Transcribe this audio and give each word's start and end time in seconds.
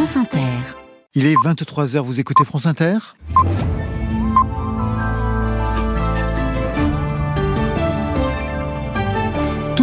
France 0.00 0.16
Inter. 0.16 0.38
Il 1.14 1.26
est 1.26 1.34
23h, 1.34 1.98
vous 1.98 2.20
écoutez 2.20 2.42
France 2.46 2.64
Inter? 2.64 2.96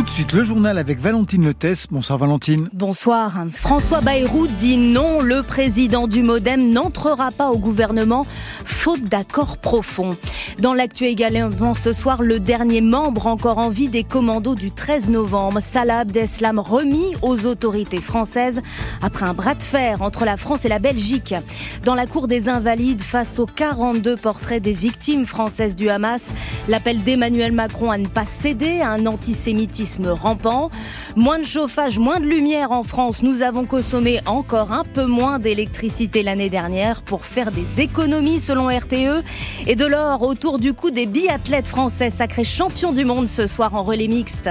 De 0.07 0.11
suite, 0.11 0.31
le 0.31 0.43
journal 0.43 0.77
avec 0.77 1.01
Valentine 1.01 1.45
Letes. 1.45 1.87
Bonsoir 1.91 2.17
Valentine. 2.17 2.69
Bonsoir. 2.71 3.45
François 3.51 3.99
Bayrou 3.99 4.47
dit 4.47 4.77
non. 4.77 5.19
Le 5.19 5.43
président 5.43 6.07
du 6.07 6.23
Modem 6.23 6.71
n'entrera 6.71 7.29
pas 7.31 7.49
au 7.49 7.57
gouvernement 7.57 8.25
faute 8.63 9.03
d'accord 9.03 9.57
profond. 9.57 10.11
Dans 10.59 10.73
l'actu 10.73 11.05
également 11.05 11.73
ce 11.73 11.91
soir, 11.91 12.21
le 12.21 12.39
dernier 12.39 12.79
membre 12.79 13.27
encore 13.27 13.57
en 13.57 13.69
vie 13.69 13.89
des 13.89 14.05
commandos 14.05 14.55
du 14.55 14.71
13 14.71 15.09
novembre, 15.09 15.59
Salah 15.61 15.99
Abdeslam, 15.99 16.57
remis 16.57 17.13
aux 17.21 17.45
autorités 17.45 18.01
françaises 18.01 18.61
après 19.01 19.25
un 19.25 19.33
bras 19.33 19.55
de 19.55 19.63
fer 19.63 20.01
entre 20.01 20.23
la 20.23 20.37
France 20.37 20.63
et 20.63 20.69
la 20.69 20.79
Belgique. 20.79 21.35
Dans 21.83 21.95
la 21.95 22.07
cour 22.07 22.29
des 22.29 22.47
Invalides, 22.47 23.01
face 23.01 23.39
aux 23.39 23.45
42 23.45 24.15
portraits 24.15 24.63
des 24.63 24.73
victimes 24.73 25.25
françaises 25.25 25.75
du 25.75 25.89
Hamas, 25.89 26.33
l'appel 26.69 27.03
d'Emmanuel 27.03 27.51
Macron 27.51 27.91
à 27.91 27.97
ne 27.97 28.07
pas 28.07 28.25
céder 28.25 28.79
à 28.79 28.91
un 28.91 29.05
antisémitisme 29.05 29.96
rampant. 30.05 30.69
Moins 31.15 31.39
de 31.39 31.45
chauffage, 31.45 31.97
moins 31.97 32.19
de 32.19 32.25
lumière 32.25 32.71
en 32.71 32.83
France. 32.83 33.23
Nous 33.23 33.41
avons 33.41 33.65
consommé 33.65 34.19
encore 34.25 34.71
un 34.71 34.83
peu 34.83 35.05
moins 35.05 35.39
d'électricité 35.39 36.23
l'année 36.23 36.49
dernière 36.49 37.01
pour 37.01 37.25
faire 37.25 37.51
des 37.51 37.81
économies 37.81 38.39
selon 38.39 38.67
RTE. 38.67 39.23
Et 39.65 39.75
de 39.75 39.85
l'or 39.85 40.21
autour 40.21 40.59
du 40.59 40.73
cou 40.73 40.91
des 40.91 41.05
biathlètes 41.05 41.67
français 41.67 42.09
sacrés 42.09 42.43
champions 42.43 42.91
du 42.91 43.05
monde 43.05 43.27
ce 43.27 43.47
soir 43.47 43.73
en 43.75 43.83
relais 43.83 44.07
mixte. 44.07 44.49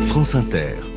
France 0.00 0.34
Inter. 0.34 0.95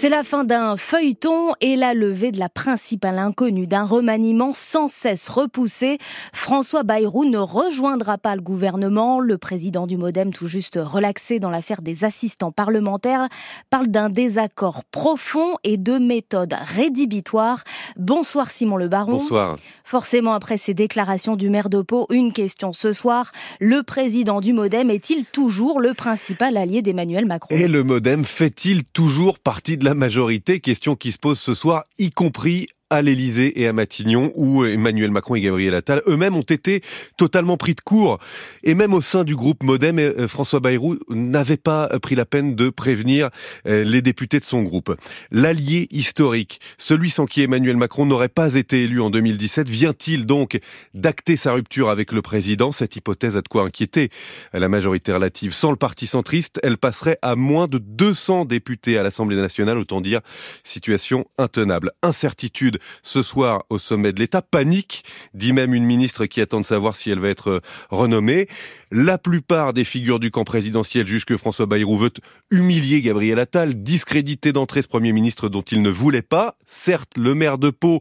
C'est 0.00 0.08
la 0.08 0.22
fin 0.22 0.44
d'un 0.44 0.76
feuilleton 0.76 1.54
et 1.60 1.74
la 1.74 1.92
levée 1.92 2.30
de 2.30 2.38
la 2.38 2.48
principale 2.48 3.18
inconnue 3.18 3.66
d'un 3.66 3.82
remaniement 3.82 4.52
sans 4.54 4.86
cesse 4.86 5.28
repoussé. 5.28 5.98
François 6.32 6.84
Bayrou 6.84 7.24
ne 7.24 7.38
rejoindra 7.38 8.16
pas 8.16 8.36
le 8.36 8.40
gouvernement. 8.40 9.18
Le 9.18 9.38
président 9.38 9.88
du 9.88 9.96
Modem, 9.96 10.32
tout 10.32 10.46
juste 10.46 10.78
relaxé 10.80 11.40
dans 11.40 11.50
l'affaire 11.50 11.82
des 11.82 12.04
assistants 12.04 12.52
parlementaires, 12.52 13.28
parle 13.70 13.88
d'un 13.88 14.08
désaccord 14.08 14.84
profond 14.84 15.56
et 15.64 15.78
de 15.78 15.98
méthodes 15.98 16.54
rédhibitoires. 16.76 17.64
Bonsoir 17.96 18.52
Simon 18.52 18.76
Le 18.76 18.86
Baron. 18.86 19.14
Bonsoir. 19.14 19.56
Forcément, 19.82 20.34
après 20.34 20.58
ces 20.58 20.74
déclarations 20.74 21.34
du 21.34 21.50
maire 21.50 21.70
de 21.70 21.82
Pau, 21.82 22.06
une 22.10 22.32
question 22.32 22.72
ce 22.72 22.92
soir. 22.92 23.32
Le 23.58 23.82
président 23.82 24.40
du 24.40 24.52
Modem 24.52 24.90
est-il 24.90 25.24
toujours 25.24 25.80
le 25.80 25.92
principal 25.92 26.56
allié 26.56 26.82
d'Emmanuel 26.82 27.26
Macron? 27.26 27.52
Et 27.52 27.66
le 27.66 27.82
Modem 27.82 28.24
fait-il 28.24 28.84
toujours 28.84 29.40
partie 29.40 29.76
de 29.76 29.87
la 29.87 29.87
majorité 29.94 30.60
Question 30.60 30.96
qui 30.96 31.12
se 31.12 31.18
pose 31.18 31.38
ce 31.38 31.54
soir, 31.54 31.84
y 31.98 32.10
compris 32.10 32.66
à 32.90 33.02
l'Élysée 33.02 33.60
et 33.60 33.66
à 33.66 33.72
Matignon, 33.72 34.32
où 34.34 34.64
Emmanuel 34.64 35.10
Macron 35.10 35.34
et 35.34 35.40
Gabriel 35.40 35.74
Attal 35.74 36.02
eux-mêmes 36.06 36.36
ont 36.36 36.40
été 36.40 36.80
totalement 37.16 37.56
pris 37.56 37.74
de 37.74 37.80
court. 37.80 38.18
Et 38.62 38.74
même 38.74 38.94
au 38.94 39.02
sein 39.02 39.24
du 39.24 39.36
groupe 39.36 39.62
Modem, 39.62 39.98
euh, 39.98 40.28
François 40.28 40.60
Bayrou 40.60 40.96
n'avait 41.10 41.56
pas 41.56 41.88
pris 42.00 42.14
la 42.14 42.24
peine 42.24 42.54
de 42.54 42.70
prévenir 42.70 43.30
euh, 43.66 43.84
les 43.84 44.02
députés 44.02 44.38
de 44.38 44.44
son 44.44 44.62
groupe. 44.62 44.94
L'allié 45.30 45.88
historique, 45.90 46.60
celui 46.78 47.10
sans 47.10 47.26
qui 47.26 47.42
Emmanuel 47.42 47.76
Macron 47.76 48.06
n'aurait 48.06 48.28
pas 48.28 48.54
été 48.54 48.84
élu 48.84 49.00
en 49.00 49.10
2017, 49.10 49.68
vient-il 49.68 50.26
donc 50.26 50.58
d'acter 50.94 51.36
sa 51.36 51.52
rupture 51.52 51.90
avec 51.90 52.12
le 52.12 52.22
président? 52.22 52.72
Cette 52.72 52.96
hypothèse 52.96 53.36
a 53.36 53.42
de 53.42 53.48
quoi 53.48 53.64
inquiéter 53.64 54.10
la 54.52 54.68
majorité 54.68 55.12
relative. 55.12 55.52
Sans 55.52 55.70
le 55.70 55.76
parti 55.76 56.06
centriste, 56.06 56.58
elle 56.62 56.78
passerait 56.78 57.18
à 57.22 57.36
moins 57.36 57.68
de 57.68 57.78
200 57.78 58.44
députés 58.44 58.98
à 58.98 59.02
l'Assemblée 59.02 59.36
nationale, 59.36 59.78
autant 59.78 60.00
dire 60.00 60.20
situation 60.64 61.26
intenable. 61.38 61.92
Incertitude 62.02 62.77
ce 63.02 63.22
soir 63.22 63.64
au 63.70 63.78
sommet 63.78 64.12
de 64.12 64.20
l'État. 64.20 64.42
Panique, 64.42 65.04
dit 65.34 65.52
même 65.52 65.74
une 65.74 65.84
ministre 65.84 66.26
qui 66.26 66.40
attend 66.40 66.60
de 66.60 66.64
savoir 66.64 66.96
si 66.96 67.10
elle 67.10 67.20
va 67.20 67.28
être 67.28 67.50
euh, 67.50 67.60
renommée. 67.90 68.48
La 68.90 69.18
plupart 69.18 69.72
des 69.72 69.84
figures 69.84 70.18
du 70.18 70.30
camp 70.30 70.44
présidentiel 70.44 71.06
jugent 71.06 71.26
que 71.26 71.36
François 71.36 71.66
Bayrou 71.66 71.98
veut 71.98 72.10
humilier 72.50 73.02
Gabriel 73.02 73.38
Attal, 73.38 73.82
discréditer 73.82 74.52
d'entrée 74.52 74.82
ce 74.82 74.88
Premier 74.88 75.12
ministre 75.12 75.48
dont 75.48 75.62
il 75.62 75.82
ne 75.82 75.90
voulait 75.90 76.22
pas. 76.22 76.56
Certes, 76.66 77.12
le 77.16 77.34
maire 77.34 77.58
de 77.58 77.70
Pau 77.70 78.00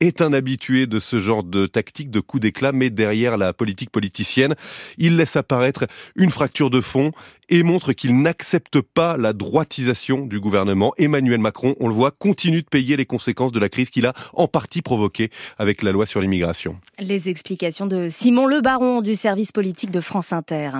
est 0.00 0.20
un 0.20 0.32
habitué 0.32 0.86
de 0.86 1.00
ce 1.00 1.20
genre 1.20 1.42
de 1.42 1.66
tactique 1.66 2.10
de 2.10 2.20
coup 2.20 2.38
d'éclat, 2.38 2.72
mais 2.72 2.90
derrière 2.90 3.36
la 3.36 3.52
politique 3.52 3.90
politicienne, 3.90 4.54
il 4.98 5.16
laisse 5.16 5.36
apparaître 5.36 5.86
une 6.16 6.30
fracture 6.30 6.70
de 6.70 6.80
fond 6.80 7.12
et 7.48 7.62
montre 7.62 7.92
qu'il 7.92 8.20
n'accepte 8.20 8.80
pas 8.80 9.16
la 9.16 9.32
droitisation 9.32 10.26
du 10.26 10.40
gouvernement. 10.40 10.92
Emmanuel 10.98 11.38
Macron, 11.38 11.76
on 11.80 11.88
le 11.88 11.94
voit, 11.94 12.10
continue 12.10 12.62
de 12.62 12.68
payer 12.68 12.96
les 12.96 13.06
conséquences 13.06 13.52
de 13.52 13.60
la 13.60 13.68
crise 13.68 13.90
qu'il 13.90 14.06
a 14.06 14.14
en 14.34 14.48
partie 14.48 14.82
provoquée 14.82 15.30
avec 15.58 15.82
la 15.82 15.92
loi 15.92 16.06
sur 16.06 16.20
l'immigration. 16.20 16.76
Les 16.98 17.28
explications 17.28 17.86
de 17.86 18.08
Simon 18.10 18.46
Le 18.46 18.60
Baron 18.60 19.00
du 19.00 19.14
service 19.14 19.52
politique 19.52 19.90
de 19.90 20.00
France 20.00 20.32
Inter. 20.32 20.70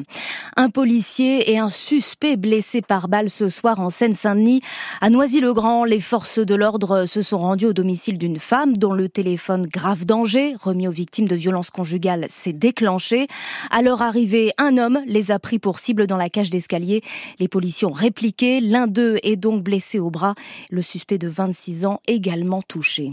Un 0.56 0.70
policier 0.70 1.52
et 1.52 1.58
un 1.58 1.68
suspect 1.68 2.36
blessés 2.36 2.82
par 2.82 3.08
balle 3.08 3.30
ce 3.30 3.48
soir 3.48 3.80
en 3.80 3.90
Seine-Saint-Denis. 3.90 4.60
À 5.00 5.08
Noisy-le-Grand, 5.08 5.84
les 5.84 6.00
forces 6.00 6.40
de 6.40 6.54
l'ordre 6.54 7.06
se 7.06 7.22
sont 7.22 7.38
rendues 7.38 7.66
au 7.66 7.72
domicile 7.72 8.18
d'une 8.18 8.38
femme 8.38 8.76
dont 8.76 8.92
le 8.92 9.05
téléphone 9.06 9.66
grave 9.66 10.04
danger, 10.04 10.54
remis 10.60 10.88
aux 10.88 10.92
victimes 10.92 11.28
de 11.28 11.36
violences 11.36 11.70
conjugales, 11.70 12.26
s'est 12.28 12.52
déclenché. 12.52 13.26
À 13.70 13.82
leur 13.82 14.02
arrivée, 14.02 14.52
un 14.58 14.78
homme 14.78 15.00
les 15.06 15.30
a 15.30 15.38
pris 15.38 15.58
pour 15.58 15.78
cible 15.78 16.06
dans 16.06 16.16
la 16.16 16.30
cage 16.30 16.50
d'escalier. 16.50 17.02
Les 17.38 17.48
policiers 17.48 17.86
ont 17.86 17.92
répliqué. 17.92 18.60
L'un 18.60 18.86
d'eux 18.86 19.16
est 19.22 19.36
donc 19.36 19.62
blessé 19.62 19.98
au 19.98 20.10
bras. 20.10 20.34
Le 20.70 20.82
suspect 20.82 21.18
de 21.18 21.28
26 21.28 21.86
ans 21.86 22.00
également 22.06 22.62
touché. 22.62 23.10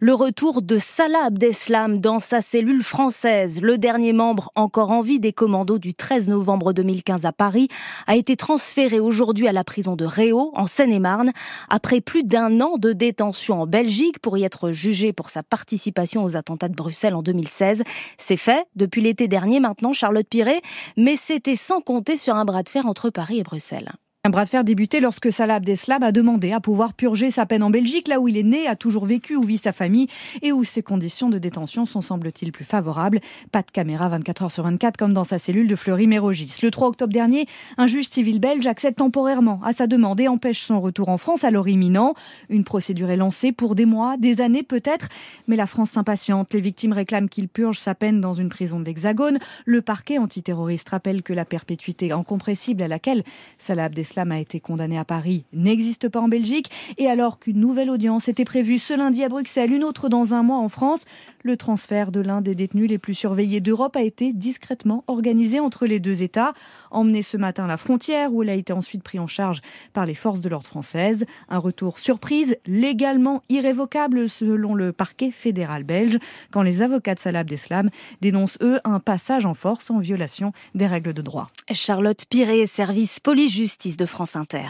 Le 0.00 0.14
retour 0.14 0.62
de 0.62 0.78
Salah 0.78 1.26
Abdeslam 1.26 1.98
dans 1.98 2.18
sa 2.18 2.40
cellule 2.40 2.82
française, 2.82 3.60
le 3.62 3.78
dernier 3.78 4.12
membre 4.12 4.50
encore 4.54 4.90
en 4.90 5.02
vie 5.02 5.20
des 5.20 5.32
commandos 5.32 5.78
du 5.78 5.94
13 5.94 6.28
novembre 6.28 6.72
2015 6.72 7.24
à 7.24 7.32
Paris, 7.32 7.68
a 8.06 8.16
été 8.16 8.36
transféré 8.36 9.00
aujourd'hui 9.00 9.48
à 9.48 9.52
la 9.52 9.64
prison 9.64 9.96
de 9.96 10.04
Réau, 10.04 10.52
en 10.54 10.66
Seine-et-Marne, 10.66 11.32
après 11.68 12.00
plus 12.00 12.24
d'un 12.24 12.60
an 12.60 12.76
de 12.78 12.92
détention 12.92 13.62
en 13.62 13.66
Belgique 13.66 14.18
pour 14.18 14.38
y 14.38 14.44
être 14.44 14.72
jugé 14.72 15.12
pour 15.12 15.30
sa 15.34 15.42
participation 15.42 16.22
aux 16.22 16.36
attentats 16.36 16.68
de 16.68 16.74
Bruxelles 16.74 17.14
en 17.14 17.22
2016. 17.22 17.82
C'est 18.18 18.36
fait 18.36 18.66
depuis 18.76 19.02
l'été 19.02 19.26
dernier 19.26 19.58
maintenant, 19.58 19.92
Charlotte 19.92 20.28
Piret, 20.28 20.62
mais 20.96 21.16
c'était 21.16 21.56
sans 21.56 21.80
compter 21.80 22.16
sur 22.16 22.36
un 22.36 22.44
bras 22.44 22.62
de 22.62 22.68
fer 22.68 22.86
entre 22.86 23.10
Paris 23.10 23.40
et 23.40 23.42
Bruxelles. 23.42 23.92
Un 24.26 24.30
bras 24.30 24.44
de 24.44 24.48
fer 24.48 24.64
débuté 24.64 25.00
lorsque 25.00 25.30
Salah 25.30 25.56
Abdeslam 25.56 26.02
a 26.02 26.10
demandé 26.10 26.52
à 26.52 26.58
pouvoir 26.58 26.94
purger 26.94 27.30
sa 27.30 27.44
peine 27.44 27.62
en 27.62 27.68
Belgique, 27.68 28.08
là 28.08 28.20
où 28.20 28.26
il 28.26 28.38
est 28.38 28.42
né, 28.42 28.66
a 28.66 28.74
toujours 28.74 29.04
vécu, 29.04 29.36
où 29.36 29.42
vit 29.42 29.58
sa 29.58 29.70
famille 29.70 30.06
et 30.40 30.50
où 30.50 30.64
ses 30.64 30.82
conditions 30.82 31.28
de 31.28 31.36
détention 31.36 31.84
sont, 31.84 32.00
semble-t-il, 32.00 32.50
plus 32.50 32.64
favorables. 32.64 33.20
Pas 33.52 33.60
de 33.60 33.70
caméra 33.70 34.08
24 34.08 34.44
heures 34.44 34.50
sur 34.50 34.64
24 34.64 34.96
comme 34.96 35.12
dans 35.12 35.24
sa 35.24 35.38
cellule 35.38 35.68
de 35.68 35.76
Fleury-Mérogis. 35.76 36.56
Le 36.62 36.70
3 36.70 36.88
octobre 36.88 37.12
dernier, 37.12 37.46
un 37.76 37.86
juge 37.86 38.08
civil 38.08 38.40
belge 38.40 38.66
accède 38.66 38.96
temporairement 38.96 39.60
à 39.62 39.74
sa 39.74 39.86
demande 39.86 40.18
et 40.22 40.28
empêche 40.28 40.62
son 40.62 40.80
retour 40.80 41.10
en 41.10 41.18
France 41.18 41.44
alors 41.44 41.68
imminent. 41.68 42.14
Une 42.48 42.64
procédure 42.64 43.10
est 43.10 43.18
lancée 43.18 43.52
pour 43.52 43.74
des 43.74 43.84
mois, 43.84 44.16
des 44.16 44.40
années 44.40 44.62
peut-être, 44.62 45.08
mais 45.48 45.56
la 45.56 45.66
France 45.66 45.90
s'impatiente. 45.90 46.54
Les 46.54 46.62
victimes 46.62 46.94
réclament 46.94 47.28
qu'il 47.28 47.46
purge 47.46 47.78
sa 47.78 47.94
peine 47.94 48.22
dans 48.22 48.32
une 48.32 48.48
prison 48.48 48.80
de 48.80 48.86
l'Hexagone. 48.86 49.38
Le 49.66 49.82
parquet 49.82 50.16
antiterroriste 50.16 50.88
rappelle 50.88 51.22
que 51.22 51.34
la 51.34 51.44
perpétuité 51.44 52.10
incompressible 52.10 52.82
à 52.82 52.88
laquelle 52.88 53.22
Salah 53.58 53.84
Abdeslam 53.84 54.13
a 54.22 54.38
été 54.38 54.60
condamné 54.60 54.98
à 54.98 55.04
Paris 55.04 55.44
n'existe 55.52 56.08
pas 56.08 56.20
en 56.20 56.28
Belgique. 56.28 56.70
Et 56.98 57.08
alors 57.08 57.38
qu'une 57.38 57.60
nouvelle 57.60 57.90
audience 57.90 58.28
était 58.28 58.44
prévue 58.44 58.78
ce 58.78 58.94
lundi 58.94 59.24
à 59.24 59.28
Bruxelles, 59.28 59.72
une 59.72 59.84
autre 59.84 60.08
dans 60.08 60.34
un 60.34 60.42
mois 60.42 60.58
en 60.58 60.68
France, 60.68 61.04
le 61.42 61.56
transfert 61.56 62.10
de 62.10 62.20
l'un 62.20 62.40
des 62.40 62.54
détenus 62.54 62.88
les 62.88 62.98
plus 62.98 63.12
surveillés 63.12 63.60
d'Europe 63.60 63.96
a 63.96 64.02
été 64.02 64.32
discrètement 64.32 65.04
organisé 65.08 65.60
entre 65.60 65.86
les 65.86 66.00
deux 66.00 66.22
États. 66.22 66.54
Emmené 66.90 67.20
ce 67.20 67.36
matin 67.36 67.64
à 67.64 67.68
la 67.68 67.76
frontière, 67.76 68.32
où 68.32 68.42
il 68.42 68.48
a 68.48 68.54
été 68.54 68.72
ensuite 68.72 69.02
pris 69.02 69.18
en 69.18 69.26
charge 69.26 69.60
par 69.92 70.06
les 70.06 70.14
forces 70.14 70.40
de 70.40 70.48
l'ordre 70.48 70.66
françaises. 70.66 71.26
Un 71.50 71.58
retour 71.58 71.98
surprise, 71.98 72.56
légalement 72.66 73.42
irrévocable 73.50 74.28
selon 74.28 74.74
le 74.74 74.92
parquet 74.92 75.30
fédéral 75.30 75.84
belge, 75.84 76.18
quand 76.50 76.62
les 76.62 76.80
avocats 76.80 77.14
de 77.14 77.20
Salah 77.20 77.40
Abdeslam 77.40 77.90
dénoncent, 78.22 78.58
eux, 78.62 78.80
un 78.84 79.00
passage 79.00 79.44
en 79.44 79.54
force 79.54 79.90
en 79.90 79.98
violation 79.98 80.52
des 80.74 80.86
règles 80.86 81.12
de 81.12 81.22
droit. 81.22 81.50
Charlotte 81.70 82.24
Piré, 82.30 82.66
service 82.66 83.20
police-justice 83.20 83.98
de 83.98 84.03
France 84.06 84.36
Inter. 84.36 84.68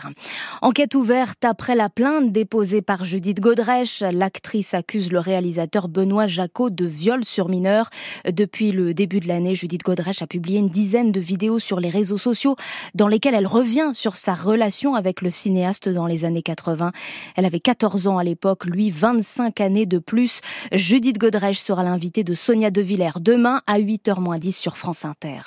Enquête 0.63 0.95
ouverte 0.95 1.45
après 1.45 1.75
la 1.75 1.89
plainte 1.89 2.33
déposée 2.33 2.83
par 2.83 3.05
Judith 3.05 3.41
Godrèche. 3.41 4.01
L'actrice 4.01 4.75
accuse 4.75 5.11
le 5.11 5.19
réalisateur 5.19 5.89
Benoît 5.89 6.27
Jacot 6.27 6.71
de 6.71 6.85
viol 6.85 7.25
sur 7.25 7.49
mineurs. 7.49 7.91
Depuis 8.31 8.73
le 8.73 8.95
début 8.95 9.21
de 9.21 9.29
l'année, 9.29 9.55
Judith 9.55 9.83
Godrèche 9.83 10.23
a 10.23 10.27
publié 10.27 10.59
une 10.59 10.69
dizaine 10.69 11.13
de 11.13 11.21
vidéos 11.21 11.59
sur 11.59 11.81
les 11.81 11.91
réseaux 11.91 12.19
sociaux 12.19 12.57
dans 12.95 13.09
lesquelles 13.09 13.35
elle 13.35 13.47
revient 13.47 13.91
sur 13.93 14.17
sa 14.17 14.35
relation 14.35 14.95
avec 14.95 15.23
le 15.23 15.31
cinéaste 15.31 15.89
dans 15.89 16.07
les 16.07 16.25
années 16.25 16.43
80. 16.43 16.93
Elle 17.37 17.45
avait 17.45 17.61
14 17.61 18.09
ans 18.09 18.19
à 18.19 18.25
l'époque, 18.25 18.65
lui 18.65 18.91
25 18.91 19.61
années 19.61 19.87
de 19.87 19.99
plus. 19.99 20.41
Judith 20.73 21.19
Godrèche 21.19 21.61
sera 21.61 21.83
l'invitée 21.83 22.25
de 22.25 22.35
Sonia 22.35 22.71
De 22.71 22.81
Villers 22.81 23.21
demain 23.21 23.63
à 23.67 23.79
8h10 23.79 24.53
sur 24.53 24.77
France 24.77 25.05
Inter. 25.05 25.41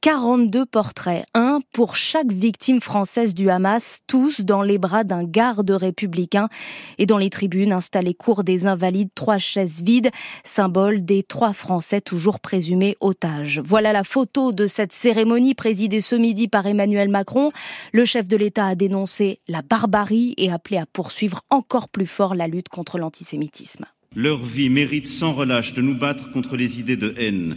42 0.00 0.66
portraits, 0.66 1.24
un 1.34 1.60
pour 1.72 1.96
chaque 1.96 2.30
victime 2.30 2.80
française 2.80 3.03
du 3.34 3.50
Hamas, 3.50 4.00
tous 4.06 4.40
dans 4.40 4.62
les 4.62 4.78
bras 4.78 5.04
d'un 5.04 5.24
garde 5.24 5.70
républicain. 5.70 6.48
Et 6.98 7.06
dans 7.06 7.18
les 7.18 7.30
tribunes 7.30 7.72
installées 7.72 8.14
cours 8.14 8.44
des 8.44 8.66
Invalides, 8.66 9.10
trois 9.14 9.38
chaises 9.38 9.82
vides, 9.82 10.10
symbole 10.42 11.04
des 11.04 11.22
trois 11.22 11.52
Français 11.52 12.00
toujours 12.00 12.40
présumés 12.40 12.96
otages. 13.00 13.60
Voilà 13.64 13.92
la 13.92 14.04
photo 14.04 14.52
de 14.52 14.66
cette 14.66 14.92
cérémonie 14.92 15.54
présidée 15.54 16.00
ce 16.00 16.16
midi 16.16 16.48
par 16.48 16.66
Emmanuel 16.66 17.08
Macron. 17.08 17.52
Le 17.92 18.04
chef 18.04 18.26
de 18.26 18.36
l'État 18.36 18.66
a 18.66 18.74
dénoncé 18.74 19.40
la 19.48 19.62
barbarie 19.62 20.34
et 20.38 20.50
appelé 20.50 20.78
à 20.78 20.86
poursuivre 20.86 21.42
encore 21.50 21.88
plus 21.88 22.06
fort 22.06 22.34
la 22.34 22.48
lutte 22.48 22.68
contre 22.68 22.98
l'antisémitisme. 22.98 23.84
Leur 24.16 24.42
vie 24.42 24.70
mérite 24.70 25.06
sans 25.06 25.32
relâche 25.32 25.74
de 25.74 25.82
nous 25.82 25.98
battre 25.98 26.30
contre 26.30 26.56
les 26.56 26.78
idées 26.78 26.96
de 26.96 27.14
haine, 27.18 27.56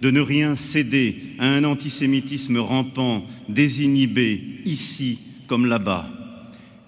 de 0.00 0.10
ne 0.10 0.20
rien 0.20 0.56
céder 0.56 1.16
à 1.38 1.48
un 1.48 1.64
antisémitisme 1.64 2.58
rampant, 2.58 3.26
désinhibé, 3.48 4.42
ici 4.64 5.18
comme 5.46 5.66
là-bas. 5.66 6.08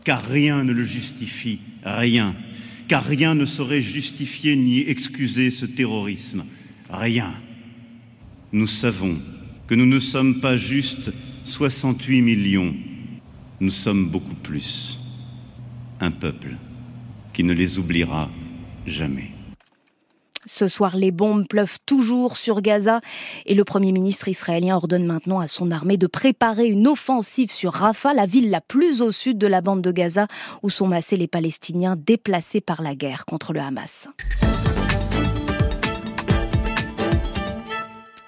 Car 0.05 0.25
rien 0.25 0.65
ne 0.65 0.73
le 0.73 0.85
justifie, 0.85 1.61
rien. 1.85 2.37
Car 2.89 3.05
rien 3.05 3.35
ne 3.35 3.47
saurait 3.47 3.83
justifier 3.83 4.57
ni 4.57 4.81
excuser 4.81 5.51
ce 5.51 5.67
terrorisme. 5.67 6.45
Rien. 6.89 7.35
Nous 8.53 8.67
savons 8.67 9.17
que 9.67 9.75
nous 9.75 9.87
ne 9.87 9.99
sommes 10.01 10.41
pas 10.41 10.56
juste 10.56 11.13
68 11.45 12.23
millions, 12.23 12.75
nous 13.61 13.71
sommes 13.71 14.09
beaucoup 14.09 14.35
plus. 14.35 14.99
Un 16.01 16.11
peuple 16.11 16.56
qui 17.33 17.45
ne 17.45 17.53
les 17.53 17.79
oubliera 17.79 18.31
jamais. 18.87 19.31
Ce 20.61 20.69
soir, 20.69 20.95
les 20.95 21.11
bombes 21.11 21.49
pleuvent 21.49 21.79
toujours 21.87 22.37
sur 22.37 22.61
Gaza 22.61 23.01
et 23.47 23.55
le 23.55 23.65
Premier 23.65 23.93
ministre 23.93 24.29
israélien 24.29 24.77
ordonne 24.77 25.07
maintenant 25.07 25.41
à 25.41 25.49
son 25.49 25.71
armée 25.71 25.97
de 25.97 26.07
préparer 26.07 26.67
une 26.67 26.87
offensive 26.87 27.51
sur 27.51 27.73
Rafah, 27.73 28.12
la 28.12 28.27
ville 28.27 28.51
la 28.51 28.61
plus 28.61 29.01
au 29.01 29.11
sud 29.11 29.39
de 29.39 29.47
la 29.47 29.62
bande 29.62 29.81
de 29.81 29.91
Gaza, 29.91 30.27
où 30.62 30.69
sont 30.69 30.87
massés 30.87 31.17
les 31.17 31.29
Palestiniens 31.29 31.97
déplacés 31.97 32.61
par 32.61 32.83
la 32.83 32.95
guerre 32.95 33.25
contre 33.25 33.55
le 33.55 33.61
Hamas. 33.61 34.11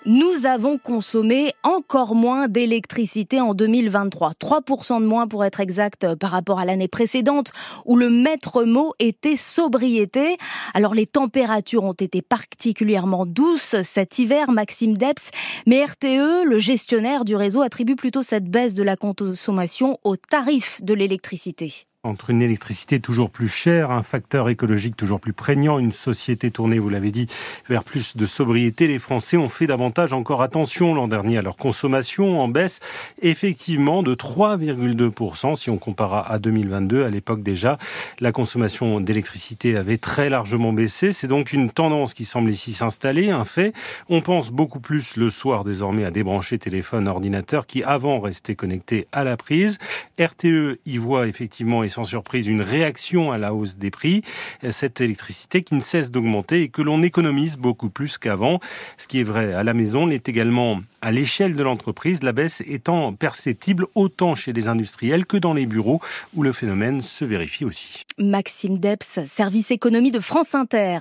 Nous 0.04 0.46
avons 0.46 0.78
consommé 0.78 1.52
encore 1.62 2.16
moins 2.16 2.48
d'électricité 2.48 3.40
en 3.40 3.54
2023, 3.54 4.32
3% 4.32 5.00
de 5.00 5.06
moins 5.06 5.28
pour 5.28 5.44
être 5.44 5.60
exact 5.60 6.16
par 6.16 6.32
rapport 6.32 6.58
à 6.58 6.64
l'année 6.64 6.88
précédente 6.88 7.52
où 7.84 7.96
le 7.96 8.10
maître 8.10 8.64
mot 8.64 8.94
était 8.98 9.36
sobriété. 9.36 10.38
Alors 10.74 10.94
les 10.94 11.06
températures 11.06 11.84
ont 11.84 11.92
été 11.92 12.20
particulièrement 12.20 13.26
douces 13.26 13.76
cet 13.82 14.18
hiver, 14.18 14.50
Maxime 14.50 14.96
Deps, 14.96 15.30
mais 15.68 15.84
RTE, 15.84 16.46
le 16.46 16.58
gestionnaire 16.58 17.24
du 17.24 17.36
réseau, 17.36 17.62
attribue 17.62 17.94
plutôt 17.94 18.22
cette 18.22 18.50
baisse 18.50 18.74
de 18.74 18.82
la 18.82 18.96
consommation 18.96 20.00
au 20.02 20.16
tarif 20.16 20.82
de 20.82 20.94
l'électricité 20.94 21.86
entre 22.04 22.30
une 22.30 22.42
électricité 22.42 22.98
toujours 22.98 23.30
plus 23.30 23.46
chère, 23.46 23.92
un 23.92 24.02
facteur 24.02 24.48
écologique 24.48 24.96
toujours 24.96 25.20
plus 25.20 25.32
prégnant, 25.32 25.78
une 25.78 25.92
société 25.92 26.50
tournée, 26.50 26.80
vous 26.80 26.88
l'avez 26.88 27.12
dit, 27.12 27.28
vers 27.68 27.84
plus 27.84 28.16
de 28.16 28.26
sobriété, 28.26 28.88
les 28.88 28.98
Français 28.98 29.36
ont 29.36 29.48
fait 29.48 29.68
davantage 29.68 30.12
encore 30.12 30.42
attention 30.42 30.94
l'an 30.94 31.06
dernier 31.06 31.38
à 31.38 31.42
leur 31.42 31.56
consommation 31.56 32.40
en 32.40 32.48
baisse, 32.48 32.80
effectivement 33.20 34.02
de 34.02 34.16
3,2% 34.16 35.54
si 35.54 35.70
on 35.70 35.78
compara 35.78 36.28
à 36.28 36.40
2022. 36.40 37.04
À 37.04 37.08
l'époque 37.08 37.44
déjà, 37.44 37.78
la 38.18 38.32
consommation 38.32 38.98
d'électricité 38.98 39.76
avait 39.76 39.98
très 39.98 40.28
largement 40.28 40.72
baissé. 40.72 41.12
C'est 41.12 41.28
donc 41.28 41.52
une 41.52 41.70
tendance 41.70 42.14
qui 42.14 42.24
semble 42.24 42.50
ici 42.50 42.72
s'installer, 42.72 43.30
un 43.30 43.44
fait. 43.44 43.72
On 44.08 44.22
pense 44.22 44.50
beaucoup 44.50 44.80
plus 44.80 45.14
le 45.14 45.30
soir 45.30 45.62
désormais 45.62 46.04
à 46.04 46.10
débrancher 46.10 46.58
téléphone, 46.58 47.06
ordinateur 47.06 47.68
qui 47.68 47.84
avant 47.84 48.18
restait 48.18 48.56
connecté 48.56 49.06
à 49.12 49.22
la 49.22 49.36
prise. 49.36 49.78
RTE 50.18 50.80
y 50.84 50.98
voit 50.98 51.28
effectivement 51.28 51.84
sans 51.92 52.04
surprise 52.04 52.46
une 52.46 52.62
réaction 52.62 53.30
à 53.30 53.38
la 53.38 53.54
hausse 53.54 53.76
des 53.76 53.90
prix. 53.90 54.22
Cette 54.70 55.00
électricité 55.00 55.62
qui 55.62 55.74
ne 55.74 55.80
cesse 55.80 56.10
d'augmenter 56.10 56.62
et 56.62 56.68
que 56.68 56.82
l'on 56.82 57.02
économise 57.02 57.56
beaucoup 57.56 57.90
plus 57.90 58.18
qu'avant. 58.18 58.60
Ce 58.98 59.06
qui 59.06 59.20
est 59.20 59.24
vrai 59.24 59.52
à 59.52 59.62
la 59.62 59.74
maison 59.74 60.06
l'est 60.06 60.28
également 60.28 60.80
à 61.00 61.10
l'échelle 61.10 61.56
de 61.56 61.62
l'entreprise, 61.62 62.22
la 62.22 62.32
baisse 62.32 62.62
étant 62.64 63.12
perceptible 63.12 63.86
autant 63.94 64.34
chez 64.34 64.52
les 64.52 64.68
industriels 64.68 65.26
que 65.26 65.36
dans 65.36 65.52
les 65.52 65.66
bureaux 65.66 66.00
où 66.34 66.42
le 66.42 66.52
phénomène 66.52 67.02
se 67.02 67.24
vérifie 67.24 67.64
aussi. 67.64 68.04
Maxime 68.18 68.78
Deps, 68.78 69.24
service 69.26 69.70
économie 69.70 70.10
de 70.10 70.20
France 70.20 70.54
Inter. 70.54 70.98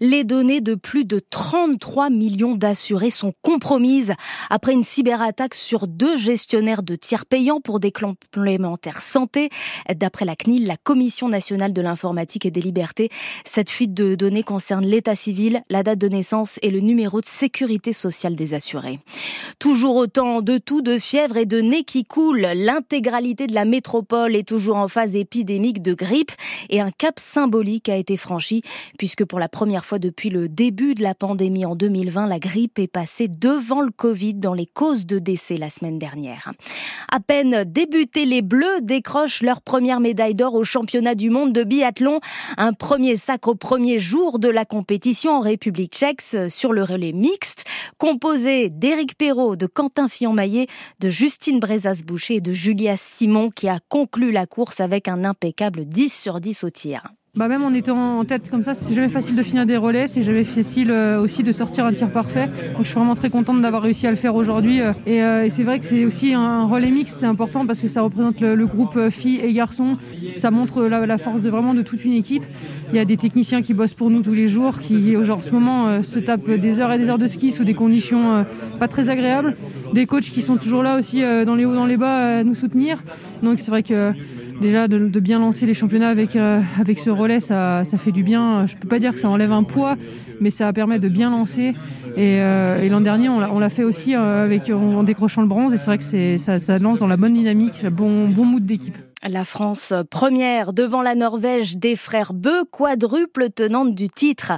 Les 0.00 0.24
données 0.24 0.60
de 0.60 0.74
plus 0.74 1.04
de 1.04 1.18
33 1.18 2.10
millions 2.10 2.54
d'assurés 2.54 3.10
sont 3.10 3.32
compromises 3.42 4.14
après 4.50 4.72
une 4.72 4.84
cyberattaque 4.84 5.54
sur 5.54 5.86
deux 5.86 6.16
gestionnaires 6.16 6.82
de 6.82 6.94
tiers 6.94 7.26
payants 7.26 7.60
pour 7.60 7.80
des 7.80 7.92
complémentaires 7.92 9.00
santé. 9.00 9.48
D'après 9.94 10.24
la 10.28 10.36
CNIL, 10.36 10.66
la 10.66 10.76
Commission 10.76 11.26
nationale 11.28 11.72
de 11.72 11.80
l'informatique 11.80 12.44
et 12.44 12.50
des 12.50 12.60
libertés, 12.60 13.08
cette 13.46 13.70
fuite 13.70 13.94
de 13.94 14.14
données 14.14 14.42
concerne 14.42 14.84
l'état 14.84 15.14
civil, 15.14 15.62
la 15.70 15.82
date 15.82 15.98
de 15.98 16.08
naissance 16.08 16.58
et 16.60 16.70
le 16.70 16.80
numéro 16.80 17.22
de 17.22 17.26
sécurité 17.26 17.94
sociale 17.94 18.36
des 18.36 18.52
assurés. 18.52 19.00
Toujours 19.58 19.96
autant 19.96 20.42
de 20.42 20.58
tout, 20.58 20.82
de 20.82 20.98
fièvre 20.98 21.38
et 21.38 21.46
de 21.46 21.62
nez 21.62 21.82
qui 21.82 22.04
coulent. 22.04 22.46
L'intégralité 22.54 23.46
de 23.46 23.54
la 23.54 23.64
métropole 23.64 24.36
est 24.36 24.46
toujours 24.46 24.76
en 24.76 24.88
phase 24.88 25.16
épidémique 25.16 25.80
de 25.80 25.94
grippe 25.94 26.32
et 26.68 26.82
un 26.82 26.90
cap 26.90 27.18
symbolique 27.18 27.88
a 27.88 27.96
été 27.96 28.18
franchi 28.18 28.60
puisque 28.98 29.24
pour 29.24 29.38
la 29.38 29.48
première 29.48 29.86
fois 29.86 29.98
depuis 29.98 30.28
le 30.28 30.50
début 30.50 30.94
de 30.94 31.02
la 31.02 31.14
pandémie 31.14 31.64
en 31.64 31.74
2020, 31.74 32.26
la 32.26 32.38
grippe 32.38 32.78
est 32.78 32.86
passée 32.86 33.28
devant 33.28 33.80
le 33.80 33.90
Covid 33.90 34.34
dans 34.34 34.52
les 34.52 34.66
causes 34.66 35.06
de 35.06 35.18
décès 35.18 35.56
la 35.56 35.70
semaine 35.70 35.98
dernière. 35.98 36.52
À 37.10 37.20
peine 37.20 37.64
débuté, 37.64 38.26
les 38.26 38.42
Bleus 38.42 38.82
décrochent 38.82 39.40
leur 39.42 39.62
première 39.62 40.00
médaille 40.00 40.17
d'or 40.34 40.54
au 40.54 40.64
championnat 40.64 41.14
du 41.14 41.30
monde 41.30 41.52
de 41.52 41.62
biathlon. 41.62 42.20
Un 42.56 42.72
premier 42.72 43.16
sacre 43.16 43.48
au 43.48 43.54
premier 43.54 43.98
jour 43.98 44.38
de 44.38 44.48
la 44.48 44.64
compétition 44.64 45.32
en 45.32 45.40
République 45.40 45.94
tchèque 45.94 46.22
sur 46.48 46.72
le 46.72 46.82
relais 46.82 47.12
mixte, 47.12 47.64
composé 47.98 48.68
d'Éric 48.68 49.16
Perrault, 49.16 49.56
de 49.56 49.66
Quentin 49.66 50.08
Fillon-Maillet, 50.08 50.66
de 51.00 51.08
Justine 51.08 51.60
Brezas-Boucher 51.60 52.36
et 52.36 52.40
de 52.40 52.52
Julia 52.52 52.96
Simon 52.96 53.50
qui 53.50 53.68
a 53.68 53.78
conclu 53.88 54.32
la 54.32 54.46
course 54.46 54.80
avec 54.80 55.08
un 55.08 55.24
impeccable 55.24 55.84
10 55.84 56.12
sur 56.12 56.40
10 56.40 56.64
au 56.64 56.70
tir. 56.70 57.08
Bah 57.38 57.46
même 57.46 57.62
en 57.62 57.72
étant 57.72 58.18
en 58.18 58.24
tête 58.24 58.50
comme 58.50 58.64
ça, 58.64 58.74
c'est 58.74 58.92
jamais 58.92 59.08
facile 59.08 59.36
de 59.36 59.44
finir 59.44 59.64
des 59.64 59.76
relais, 59.76 60.08
c'est 60.08 60.22
jamais 60.22 60.42
facile 60.42 60.90
euh, 60.90 61.22
aussi 61.22 61.44
de 61.44 61.52
sortir 61.52 61.86
un 61.86 61.92
tir 61.92 62.10
parfait. 62.10 62.46
Donc 62.72 62.82
je 62.82 62.88
suis 62.88 62.96
vraiment 62.96 63.14
très 63.14 63.30
contente 63.30 63.62
d'avoir 63.62 63.80
réussi 63.82 64.08
à 64.08 64.10
le 64.10 64.16
faire 64.16 64.34
aujourd'hui. 64.34 64.80
Euh, 64.80 64.92
euh, 65.06 65.44
et, 65.44 65.50
c'est 65.50 65.62
vrai 65.62 65.78
que 65.78 65.84
c'est 65.84 66.04
aussi 66.04 66.34
un 66.34 66.66
relais 66.66 66.90
mixte, 66.90 67.20
c'est 67.20 67.26
important 67.26 67.64
parce 67.64 67.78
que 67.78 67.86
ça 67.86 68.02
représente 68.02 68.40
le, 68.40 68.66
groupe 68.66 68.98
filles 69.10 69.38
et 69.40 69.52
garçons. 69.52 69.98
Ça 70.10 70.50
montre 70.50 70.82
la, 70.82 71.16
force 71.16 71.40
de 71.40 71.48
vraiment 71.48 71.74
de 71.74 71.82
toute 71.82 72.04
une 72.04 72.14
équipe. 72.14 72.42
Il 72.90 72.96
y 72.96 72.98
a 72.98 73.04
des 73.04 73.16
techniciens 73.16 73.62
qui 73.62 73.72
bossent 73.72 73.94
pour 73.94 74.10
nous 74.10 74.22
tous 74.22 74.34
les 74.34 74.48
jours, 74.48 74.80
qui 74.80 75.16
en 75.16 75.40
ce 75.40 75.52
moment 75.52 76.02
se 76.02 76.18
tapent 76.18 76.50
des 76.50 76.80
heures 76.80 76.90
et 76.90 76.98
des 76.98 77.08
heures 77.08 77.18
de 77.18 77.28
ski 77.28 77.52
sous 77.52 77.62
des 77.62 77.74
conditions 77.74 78.44
pas 78.80 78.88
très 78.88 79.10
agréables. 79.10 79.56
Des 79.92 80.06
coachs 80.06 80.24
qui 80.24 80.42
sont 80.42 80.56
toujours 80.56 80.82
là 80.82 80.98
aussi 80.98 81.20
dans 81.46 81.54
les 81.54 81.64
hauts, 81.64 81.74
dans 81.74 81.86
les 81.86 81.96
bas 81.96 82.38
à 82.38 82.42
nous 82.42 82.56
soutenir. 82.56 83.04
Donc 83.44 83.60
c'est 83.60 83.70
vrai 83.70 83.84
que 83.84 84.12
déjà 84.60 84.88
de, 84.88 85.20
bien 85.20 85.38
lancer 85.38 85.66
les 85.66 85.74
championnats 85.74 86.08
avec, 86.08 86.36
euh, 86.36 86.60
avec 86.78 86.98
ce 86.98 87.10
relais, 87.10 87.40
ça, 87.40 87.84
ça, 87.84 87.98
fait 87.98 88.12
du 88.12 88.22
bien. 88.22 88.66
Je 88.66 88.76
peux 88.76 88.88
pas 88.88 88.98
dire 88.98 89.12
que 89.12 89.20
ça 89.20 89.28
enlève 89.28 89.52
un 89.52 89.62
poids, 89.62 89.96
mais 90.40 90.50
ça 90.50 90.72
permet 90.72 90.98
de 90.98 91.08
bien 91.08 91.30
lancer. 91.30 91.74
Et, 92.16 92.40
euh, 92.40 92.88
l'an 92.88 93.00
dernier, 93.00 93.28
on 93.28 93.58
l'a 93.58 93.70
fait 93.70 93.84
aussi 93.84 94.14
euh, 94.14 94.44
avec, 94.44 94.70
en, 94.70 95.02
décrochant 95.02 95.42
le 95.42 95.48
bronze. 95.48 95.74
Et 95.74 95.78
c'est 95.78 95.86
vrai 95.86 95.98
que 95.98 96.38
ça, 96.38 96.58
ça 96.58 96.78
lance 96.78 96.98
dans 96.98 97.06
la 97.06 97.16
bonne 97.16 97.34
dynamique, 97.34 97.84
bon, 97.86 98.28
bon 98.28 98.44
mood 98.44 98.64
d'équipe. 98.64 98.96
La 99.24 99.44
France 99.44 99.92
première 100.10 100.72
devant 100.72 101.02
la 101.02 101.16
Norvège 101.16 101.76
des 101.76 101.96
frères 101.96 102.32
Beu, 102.32 102.64
quadruple 102.64 103.50
tenante 103.50 103.92
du 103.92 104.08
titre. 104.08 104.52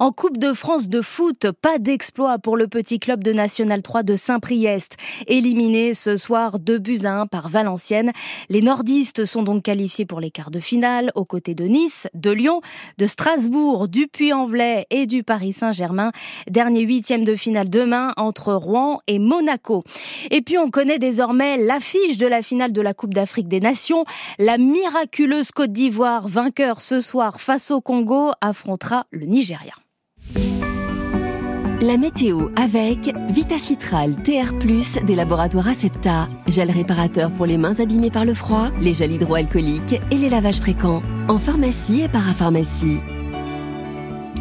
En 0.00 0.10
Coupe 0.10 0.38
de 0.38 0.54
France 0.54 0.88
de 0.88 1.02
foot, 1.02 1.50
pas 1.60 1.78
d'exploit 1.78 2.38
pour 2.38 2.56
le 2.56 2.66
petit 2.66 2.98
club 2.98 3.22
de 3.22 3.34
National 3.34 3.82
3 3.82 4.04
de 4.04 4.16
Saint-Priest. 4.16 4.96
Éliminé 5.26 5.92
ce 5.92 6.16
soir 6.16 6.58
2 6.58 6.78
buts 6.78 7.00
à 7.04 7.20
1 7.20 7.26
par 7.26 7.50
Valenciennes. 7.50 8.12
Les 8.48 8.62
nordistes 8.62 9.26
sont 9.26 9.42
donc 9.42 9.64
qualifiés 9.64 10.06
pour 10.06 10.20
les 10.20 10.30
quarts 10.30 10.50
de 10.50 10.60
finale 10.60 11.12
aux 11.14 11.26
côtés 11.26 11.54
de 11.54 11.64
Nice, 11.64 12.08
de 12.14 12.30
Lyon, 12.30 12.62
de 12.96 13.04
Strasbourg, 13.04 13.86
du 13.86 14.06
Puy-en-Velay 14.06 14.86
et 14.88 15.04
du 15.04 15.24
Paris 15.24 15.52
Saint-Germain. 15.52 16.10
Dernier 16.50 16.80
huitième 16.80 17.24
de 17.24 17.36
finale 17.36 17.68
demain 17.68 18.14
entre 18.16 18.54
Rouen 18.54 19.00
et 19.08 19.18
Monaco. 19.18 19.84
Et 20.30 20.40
puis 20.40 20.56
on 20.56 20.70
connaît 20.70 20.98
désormais 20.98 21.58
l'affiche 21.58 22.16
de 22.16 22.26
la 22.26 22.40
finale 22.40 22.72
de 22.72 22.80
la 22.80 22.94
Coupe 22.94 23.12
d'Afrique 23.12 23.48
des 23.48 23.60
Nations. 23.60 24.05
La 24.38 24.58
miraculeuse 24.58 25.50
Côte 25.50 25.72
d'Ivoire, 25.72 26.28
vainqueur 26.28 26.80
ce 26.80 27.00
soir 27.00 27.40
face 27.40 27.70
au 27.70 27.80
Congo, 27.80 28.30
affrontera 28.40 29.06
le 29.10 29.26
Nigeria. 29.26 29.74
La 31.82 31.98
météo 31.98 32.48
avec 32.56 33.14
Vitacitral 33.28 34.16
TR+, 34.16 34.54
des 35.04 35.14
laboratoires 35.14 35.68
Acepta, 35.68 36.26
gel 36.48 36.70
réparateur 36.70 37.30
pour 37.30 37.44
les 37.44 37.58
mains 37.58 37.78
abîmées 37.80 38.10
par 38.10 38.24
le 38.24 38.32
froid, 38.32 38.70
les 38.80 38.94
gels 38.94 39.12
hydroalcooliques 39.12 40.00
et 40.10 40.16
les 40.16 40.30
lavages 40.30 40.60
fréquents, 40.60 41.02
en 41.28 41.38
pharmacie 41.38 42.00
et 42.00 42.08
parapharmacie. 42.08 43.00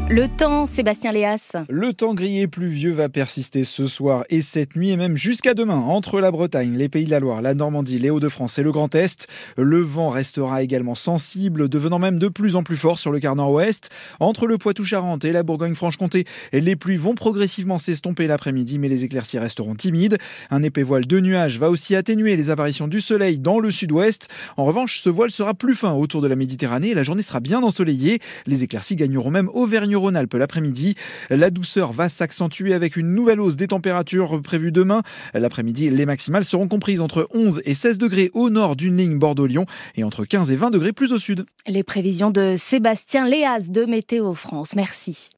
Le 0.07 0.27
temps, 0.27 0.67
Sébastien 0.67 1.12
Léas. 1.12 1.55
Le 1.67 1.91
temps 1.91 2.13
grillé 2.13 2.45
pluvieux 2.45 2.91
va 2.91 3.09
persister 3.09 3.63
ce 3.63 3.88
soir 3.88 4.24
et 4.29 4.41
cette 4.41 4.75
nuit 4.75 4.91
et 4.91 4.97
même 4.97 5.17
jusqu'à 5.17 5.55
demain 5.55 5.77
entre 5.79 6.21
la 6.21 6.29
Bretagne, 6.29 6.77
les 6.77 6.89
Pays 6.89 7.05
de 7.05 7.09
la 7.09 7.19
Loire, 7.19 7.41
la 7.41 7.55
Normandie, 7.55 7.97
les 7.97 8.12
Hauts-de-France 8.12 8.59
et 8.59 8.63
le 8.63 8.71
Grand 8.71 8.93
Est. 8.93 9.25
Le 9.57 9.79
vent 9.79 10.09
restera 10.09 10.62
également 10.62 10.93
sensible, 10.93 11.69
devenant 11.69 11.97
même 11.97 12.19
de 12.19 12.27
plus 12.27 12.55
en 12.55 12.62
plus 12.62 12.77
fort 12.77 13.00
sur 13.00 13.12
le 13.12 13.19
quart 13.19 13.35
nord-ouest. 13.35 13.89
Entre 14.19 14.45
le 14.45 14.59
Poitou-Charentes 14.59 15.25
et 15.25 15.31
la 15.31 15.41
Bourgogne-Franche-Comté, 15.41 16.25
les 16.53 16.75
pluies 16.75 16.97
vont 16.97 17.15
progressivement 17.15 17.79
s'estomper 17.79 18.27
l'après-midi, 18.27 18.77
mais 18.77 18.89
les 18.89 19.05
éclaircies 19.05 19.39
resteront 19.39 19.74
timides. 19.74 20.19
Un 20.51 20.62
épais 20.62 20.83
voile 20.83 21.07
de 21.07 21.19
nuages 21.19 21.57
va 21.57 21.71
aussi 21.71 21.95
atténuer 21.95 22.35
les 22.35 22.51
apparitions 22.51 22.88
du 22.88 23.01
soleil 23.01 23.39
dans 23.39 23.57
le 23.57 23.71
sud-ouest. 23.71 24.27
En 24.55 24.65
revanche, 24.65 25.01
ce 25.01 25.09
voile 25.09 25.31
sera 25.31 25.55
plus 25.55 25.74
fin 25.74 25.93
autour 25.93 26.21
de 26.21 26.27
la 26.27 26.35
Méditerranée 26.35 26.89
et 26.89 26.93
la 26.95 27.01
journée 27.01 27.24
sera 27.24 27.39
bien 27.39 27.63
ensoleillée. 27.63 28.19
Les 28.45 28.62
éclaircies 28.62 28.95
gagneront 28.95 29.31
même 29.31 29.50
Auvergne 29.51 29.94
Rhône-Alpes 29.95 30.33
l'après-midi. 30.33 30.95
La 31.29 31.49
douceur 31.49 31.93
va 31.93 32.09
s'accentuer 32.09 32.73
avec 32.73 32.95
une 32.95 33.13
nouvelle 33.13 33.39
hausse 33.39 33.55
des 33.55 33.67
températures 33.67 34.41
prévues 34.41 34.71
demain. 34.71 35.01
L'après-midi, 35.33 35.89
les 35.89 36.05
maximales 36.05 36.43
seront 36.43 36.67
comprises 36.67 37.01
entre 37.01 37.27
11 37.33 37.61
et 37.65 37.73
16 37.73 37.97
degrés 37.97 38.29
au 38.33 38.49
nord 38.49 38.75
d'une 38.75 38.97
ligne 38.97 39.17
Bordeaux-Lyon 39.17 39.65
et 39.95 40.03
entre 40.03 40.25
15 40.25 40.51
et 40.51 40.55
20 40.55 40.71
degrés 40.71 40.93
plus 40.93 41.11
au 41.11 41.17
sud. 41.17 41.45
Les 41.67 41.83
prévisions 41.83 42.31
de 42.31 42.55
Sébastien 42.57 43.27
Léas 43.27 43.69
de 43.69 43.85
Météo 43.85 44.33
France. 44.33 44.75
Merci. 44.75 45.29